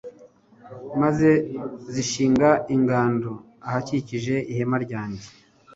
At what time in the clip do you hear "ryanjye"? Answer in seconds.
4.85-5.27